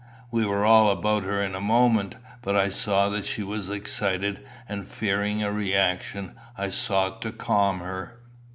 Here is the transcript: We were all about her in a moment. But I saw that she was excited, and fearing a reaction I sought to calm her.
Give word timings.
We 0.31 0.47
were 0.47 0.65
all 0.65 0.89
about 0.89 1.21
her 1.25 1.43
in 1.43 1.53
a 1.53 1.61
moment. 1.61 2.15
But 2.41 2.55
I 2.55 2.69
saw 2.71 3.07
that 3.09 3.23
she 3.23 3.43
was 3.43 3.69
excited, 3.69 4.43
and 4.67 4.87
fearing 4.87 5.43
a 5.43 5.51
reaction 5.51 6.33
I 6.57 6.71
sought 6.71 7.21
to 7.21 7.31
calm 7.31 7.81
her. 7.81 8.17